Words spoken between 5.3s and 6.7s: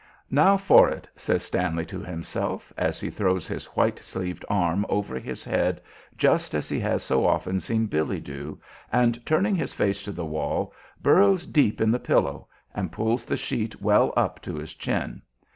head just as